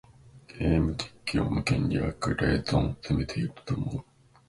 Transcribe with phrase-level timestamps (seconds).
[0.47, 4.03] ゲーム実況動画の権利はグレーゾーンを攻めていると思う。